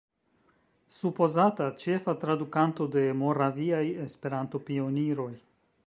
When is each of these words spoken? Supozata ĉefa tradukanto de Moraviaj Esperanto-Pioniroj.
Supozata 0.99 1.67
ĉefa 1.83 2.15
tradukanto 2.23 2.89
de 2.97 3.05
Moraviaj 3.21 3.83
Esperanto-Pioniroj. 4.07 5.33